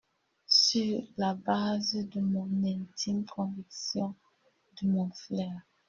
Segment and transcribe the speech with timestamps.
[0.47, 4.15] Sur la base de mon intime conviction,
[4.81, 5.61] de mon flair?